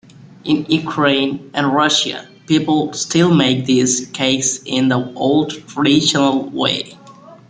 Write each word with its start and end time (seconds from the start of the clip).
In 0.43 0.65
Ukraine 0.67 1.51
and 1.53 1.75
Russia, 1.75 2.27
people 2.47 2.91
still 2.93 3.31
make 3.31 3.67
these 3.67 4.07
cakes 4.07 4.59
in 4.65 4.87
the 4.87 4.95
old 5.13 5.51
traditional 5.67 6.49
way. 6.49 6.97